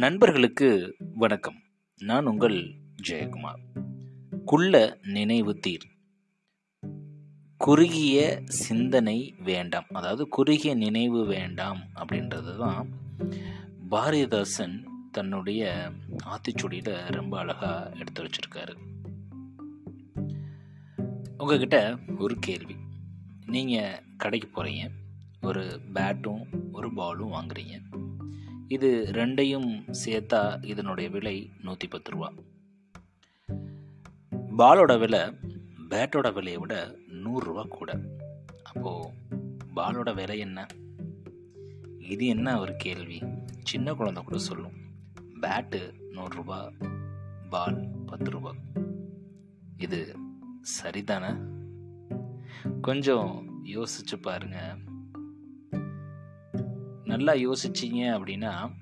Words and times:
நண்பர்களுக்கு 0.00 0.96
வணக்கம். 1.14 1.62
நான் 1.98 2.26
உங்கள் 2.26 2.74
ஜெயக்குமார். 3.08 3.84
குள்ள 4.44 4.98
நினைவு 5.02 5.58
தீர். 5.58 5.86
குறுகிய 7.56 8.42
சிந்தனை 8.44 9.34
வேண்டாம். 9.44 9.84
அதாவது 9.92 10.28
குறுகிய 10.28 10.74
நினைவு 10.74 11.26
வேண்டாம் 11.26 11.82
அப்படின்றது 11.94 12.58
தான் 12.58 12.88
பாரதிதாசன் 13.90 14.84
தன்னுடைய 15.10 15.92
ஆத்திச்சுடியில் 16.24 17.10
ரொம்ப 17.10 17.38
அழகாக 17.38 17.92
எடுத்து 17.98 18.24
வச்சிருக்காரு. 18.24 18.74
உங்ககிட்ட 21.38 21.98
ஒரு 22.18 22.36
கேள்வி. 22.40 22.76
நீங்கள் 23.46 24.02
கடைக்கு 24.16 24.48
போகிறீங்க 24.48 24.90
ஒரு 25.42 25.80
பேட்டும் 25.92 26.46
ஒரு 26.72 26.94
பாலும் 26.94 27.32
வாங்குறீங்க. 27.32 28.08
இது 28.70 29.08
ரெண்டையும் 29.12 29.94
சேர்த்தா 30.04 30.64
இதனுடைய 30.64 31.10
விலை 31.10 31.50
நூற்றி 31.62 31.88
பத்து 31.88 32.10
ரூபா. 32.10 32.32
பாலோட 34.58 34.98
விலை 34.98 35.20
பேட்டோட 35.88 36.32
விலையை 36.32 36.60
விட 36.60 36.98
நூறுரூவா 37.08 37.68
கூட. 37.68 38.00
அப்போது 38.62 39.12
பாலோட 39.76 40.14
விலை 40.14 40.38
என்ன? 40.38 40.66
இது 41.98 42.26
என்ன 42.26 42.60
ஒரு 42.60 42.76
கேள்வி? 42.76 43.22
சின்ன 43.64 43.94
குழந்தை 43.94 44.22
கூட 44.22 44.38
சொல்லும். 44.38 44.76
பேட்டு 45.40 45.92
நூறுரூபா 46.10 46.72
பால் 47.48 47.88
பத்து 48.06 48.30
ரூபா. 48.30 48.54
இது 49.76 50.16
சரிதானே? 50.82 51.48
கொஞ்சம் 52.80 53.46
யோசிச்சு 53.64 54.16
பாருங்கள் 54.22 54.89
நல்லா 57.10 57.32
யோசிச்சிங்க 57.32 58.02
அப்படின்னா 58.18 58.72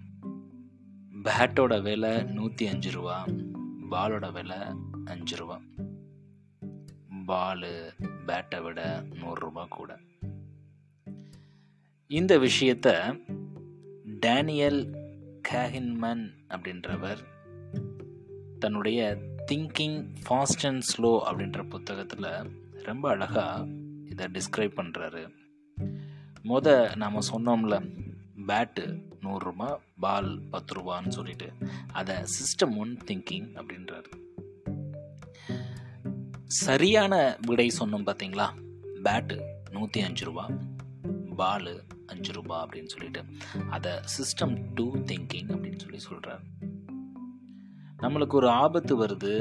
பேட்டோட 1.24 1.82
விலை 1.82 2.22
நூற்றி 2.22 2.66
அஞ்சு 2.66 2.90
ரூபா 2.90 3.24
பாலோட 3.90 4.32
விலை 4.32 4.56
அஞ்சு 5.04 5.36
ரூபா. 5.36 5.60
பாலு 7.26 7.94
பேட்டை 8.26 8.62
விட 8.62 9.04
நூறுரூபா 9.10 9.68
கூட. 9.68 9.98
இந்த 12.06 12.38
விஷயத்த 12.38 13.18
டேனியல் 14.20 14.80
கேஹின்மன் 15.48 16.24
அப்படின்றவர் 16.48 17.18
தன்னுடைய 18.58 19.18
திங்கிங் 19.52 20.08
ஃபாஸ்ட் 20.28 20.66
அண்ட் 20.66 20.84
ஸ்லோ 20.96 21.20
அப்படின்ற 21.30 21.68
புத்தகத்தில் 21.68 22.50
ரொம்ப 22.82 23.08
அழகாக 23.08 23.66
இதை 24.10 24.26
டிஸ்கிரைப் 24.26 24.76
பண்ணுறாரு 24.76 25.28
முத 26.44 26.96
நாம் 26.96 27.20
சொன்னோம்ல 27.32 28.06
பேட்டு 28.48 28.84
நூறுரூபா 29.22 29.76
பால் 30.00 30.42
பத்து 30.50 30.74
ரூபான்னு 30.74 31.08
சொல்லிட்டு 31.08 31.52
அதை 31.92 32.16
சிஸ்டம் 32.16 32.76
ஒன் 32.76 32.98
திங்கிங் 33.04 33.48
அப்படின்றாரு. 33.54 34.10
சரியான 36.44 37.38
விடை 37.46 37.70
சொன்னோம் 37.78 38.06
பார்த்தீங்களா 38.06 38.46
பேட்டு 39.04 39.36
நூற்றி 39.70 40.00
அஞ்சு 40.00 40.24
ரூபா 40.24 40.48
பால் 41.36 41.84
அஞ்சு 42.06 42.32
ரூபா 42.32 42.66
அப்படின்னு 42.66 42.84
சொல்லிட்டு 42.84 43.24
அதை 43.70 43.92
சிஸ்டம் 43.92 44.72
டூ 44.74 44.96
திங்கிங் 44.96 45.48
அப்படின்னு 45.48 45.78
சொல்லி 45.78 45.98
சொல்கிறார் 45.98 46.42
நம்மளுக்கு 47.98 48.34
ஒரு 48.34 48.48
ஆபத்து 48.48 49.06
வருது 49.06 49.32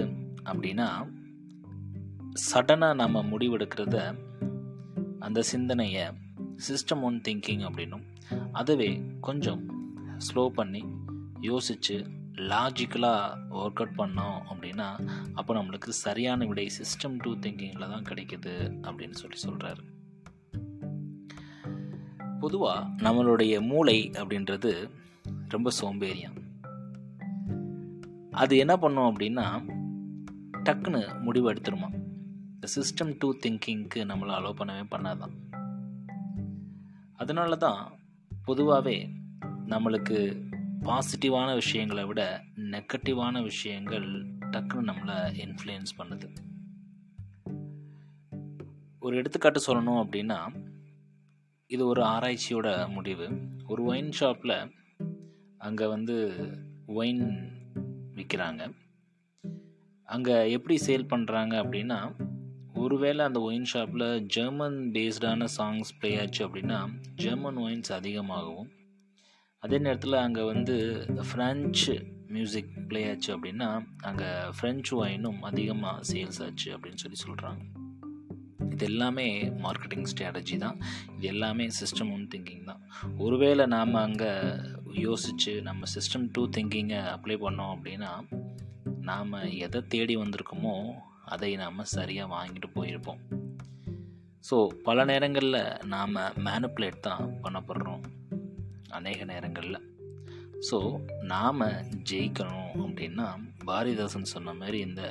அப்படின்னா 0.43 0.87
சடனாக 2.51 2.95
நம்ம 2.95 3.23
முடிவெடுக்கிறத 3.23 3.97
அந்த 5.19 5.41
சிந்தனையை 5.41 6.03
சிஸ்டம் 6.67 7.01
ஒன் 7.01 7.21
திங்கிங் 7.27 7.65
அப்படின்னும். 7.69 8.03
அதுவே 8.51 9.01
கொஞ்சம் 9.21 9.93
ஸ்லோ 10.17 10.47
பண்ணி 10.47 10.83
யோசித்து 11.39 12.09
லாஜிக்கலாக 12.33 13.37
ஒர்க் 13.49 13.81
அவுட் 13.81 13.93
பண்ணோம் 13.97 14.41
அப்படின்னா 14.53 15.09
அப்போ 15.33 15.53
நம்மளுக்கு 15.53 15.89
சரியான 15.89 16.45
விடை 16.45 16.71
சிஸ்டம் 16.79 17.17
டூ 17.17 17.35
திங்கிங்கில் 17.35 17.89
தான் 17.89 18.03
கிடைக்குது 18.03 18.75
அப்படின்னு 18.81 19.13
சொல்லி 19.13 19.37
சொல்கிறாரு 19.47 19.83
பொதுவாக 22.39 22.87
நம்மளுடைய 22.97 23.61
மூளை 23.61 24.09
அப்படின்றது 24.13 24.89
ரொம்ப 25.47 25.71
சோம்பேறியம் 25.81 26.35
அது 28.31 28.57
என்ன 28.57 28.77
பண்ணும் 28.77 29.15
அப்படின்னா 29.15 29.75
டக்குன்னு 30.63 31.21
முடிவு 31.21 31.53
எடுத்துருமா. 31.53 31.89
இந்த 32.53 32.67
சிஸ்டம் 32.75 33.15
டூ 33.19 33.35
திங்கிங்க்கு 33.35 34.07
நம்மளை 34.11 34.33
அலோவ் 34.37 34.59
பண்ணவே 34.59 34.83
பண்ணாதான். 34.91 35.46
அதனால 37.17 37.55
தான் 37.55 37.81
பொதுவாகவே 38.45 38.97
நம்மளுக்கு 39.67 40.19
பாசிட்டிவான 40.83 41.53
விஷயங்களை 41.53 42.03
விட 42.05 42.21
நெகட்டிவான 42.55 43.41
விஷயங்கள் 43.43 44.07
டக்குன்னு 44.51 44.89
நம்மளை 44.91 45.17
இன்ஃப்ளூயன்ஸ் 45.43 45.93
பண்ணுது. 45.97 46.27
ஒரு 48.99 49.15
எடுத்துக்காட்டு 49.15 49.59
சொல்லணும் 49.67 50.01
அப்படின்னா 50.03 50.39
இது 51.67 51.87
ஒரு 51.87 52.01
ஆராய்ச்சியோட 52.03 52.89
முடிவு. 52.89 53.27
ஒரு 53.67 53.83
ஒயின் 53.83 54.11
ஷாப்பில் 54.11 54.57
அங்கே 55.57 55.85
வந்து 55.85 56.15
ஒயின் 56.87 57.25
விற்கிறாங்க 58.15 58.61
அங்கே 60.09 60.51
எப்படி 60.51 60.75
சேல் 60.85 61.09
பண்ணுறாங்க 61.09 61.53
அப்படின்னா 61.63 61.99
ஒருவேளை 62.77 63.25
அந்த 63.25 63.39
ஒயின் 63.39 63.69
ஷாப்பில் 63.73 64.21
ஜெர்மன் 64.25 64.91
பேஸ்டான 64.93 65.47
சாங்ஸ் 65.57 65.91
ப்ளே 65.99 66.19
ஆச்சு 66.19 66.47
அப்படின்னா 66.47 66.79
ஜெர்மன் 67.15 67.57
ஒயின்ஸ் 67.57 67.91
அதிகமாகவும் 67.91 68.69
அதே 69.63 69.77
நேரத்தில் 69.77 70.13
அங்கே 70.13 70.43
வந்து 70.43 70.75
ஃப்ரெஞ்சு 71.31 71.95
மியூசிக் 72.27 72.71
ப்ளே 72.87 73.09
ஆச்சு 73.09 73.37
அப்படின்னா 73.37 73.69
அங்கே 74.01 74.29
ஃப்ரெஞ்சு 74.59 74.95
ஒயினும் 74.95 75.41
அதிகமாக 75.41 76.13
சேல்ஸ் 76.13 76.41
ஆச்சு 76.43 76.77
அப்படின்னு 76.77 77.03
சொல்லி 77.03 77.19
சொல்கிறாங்க 77.27 77.63
இது 78.71 78.85
எல்லாமே 78.85 79.43
மார்க்கெட்டிங் 79.43 80.05
ஸ்ட்ராட்டஜி 80.15 80.57
தான். 80.57 80.81
இது 81.17 81.27
எல்லாமே 81.27 81.67
சிஸ்டம் 81.67 82.11
ஒன் 82.13 82.27
திங்கிங் 82.35 82.63
தான். 82.63 82.81
ஒருவேளை 83.17 83.65
நாம் 83.65 83.93
அங்கே 83.93 84.31
யோசித்து 84.93 85.61
நம்ம 85.61 85.85
சிஸ்டம் 85.95 86.29
டூ 86.31 86.47
திங்கிங்கை 86.47 86.99
அப்ளை 87.15 87.35
பண்ணோம் 87.37 87.73
அப்படின்னா 87.75 88.11
நாம் 89.01 89.31
எதை 89.33 89.81
தேடி 89.87 90.15
வந்திருக்கோமோ 90.17 90.75
அதை 91.27 91.55
நாம் 91.55 91.83
சரியாக 91.83 92.33
வாங்கிட்டு 92.35 92.69
போயிருப்போம். 92.75 93.21
ஸோ 94.49 94.67
பல 94.83 95.05
நேரங்களில் 95.05 95.61
நாம் 95.85 96.15
மேனுப்புலேட் 96.45 96.99
தான் 96.99 97.39
பண்ணப்படுறோம். 97.43 98.03
அநேக 98.89 99.25
நேரங்களில். 99.25 99.79
ஸோ 100.69 100.77
நாம் 101.23 101.63
ஜெயிக்கணும் 102.09 102.77
அப்படின்னா 102.83 103.25
பாரதிதாசன் 103.65 104.33
சொன்ன 104.33 104.53
மாதிரி 104.53 104.79
இந்த 104.79 105.03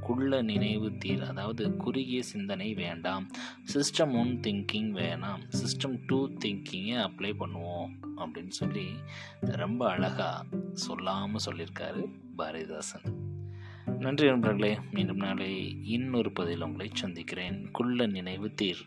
குள்ள 0.00 0.42
நினைவு 0.42 0.88
தீர் 0.98 1.24
அதாவது 1.28 1.76
குறுகிய 1.76 2.22
சிந்தனை 2.22 2.74
வேண்டாம். 2.74 3.30
சிஸ்டம் 3.72 4.14
ஒன் 4.14 4.32
திங்கிங் 4.40 4.90
வேணாம். 4.92 5.42
சிஸ்டம் 5.60 5.96
டூ 6.06 6.28
திங்கிங்கை 6.44 6.96
அப்ளை 7.06 7.32
பண்ணுவோம் 7.38 7.90
அப்படின்னு 8.16 8.54
சொல்லி 8.60 8.86
ரொம்ப 9.62 9.90
அழகாக 9.90 10.44
சொல்லாமல் 10.72 11.44
சொல்லியிருக்காரு 11.46 12.02
பாரதிதாசன். 12.36 13.06
நன்றி 14.02 14.26
நண்பர்களே. 14.26 14.78
மீண்டும் 14.90 15.16
நாளை 15.16 15.76
இன்னொரு 15.82 16.32
பதில் 16.32 16.62
உங்களை 16.62 16.90
சந்திக்கிறேன். 16.94 17.70
குள்ள 17.70 18.06
நினைவு 18.06 18.52
தீர். 18.62 18.82